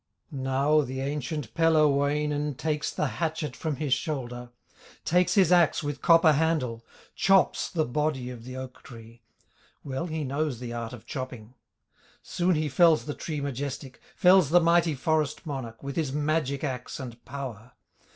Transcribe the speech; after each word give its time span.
Now 0.31 0.81
the 0.81 0.99
ancient 1.01 1.53
Pellerwoinen 1.53 2.55
Takes 2.57 2.89
the 2.89 3.05
hatchet 3.05 3.55
from 3.55 3.75
his 3.75 3.93
shoulder, 3.93 4.49
Takes 5.05 5.35
his 5.35 5.51
axe 5.51 5.83
with 5.83 6.01
copper 6.01 6.31
handle, 6.31 6.83
Chops 7.13 7.69
the 7.69 7.85
body 7.85 8.31
of 8.31 8.43
the 8.43 8.57
oak 8.57 8.81
tree; 8.81 9.21
Well 9.83 10.07
he 10.07 10.23
knows 10.23 10.57
the 10.59 10.73
art 10.73 10.93
of 10.93 11.05
chopping. 11.05 11.53
Soon 12.23 12.55
he 12.55 12.67
fells 12.67 13.05
the 13.05 13.13
tree 13.13 13.41
majestic, 13.41 14.01
Fells 14.15 14.49
the 14.49 14.59
mighty 14.59 14.95
forest 14.95 15.45
monarch, 15.45 15.83
With 15.83 15.97
his 15.97 16.11
magic 16.11 16.63
axe 16.63 16.99
and 16.99 17.23
power. 17.23 17.73